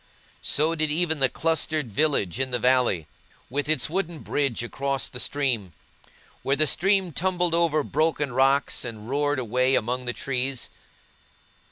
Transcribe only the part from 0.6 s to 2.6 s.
did even the clustered village in the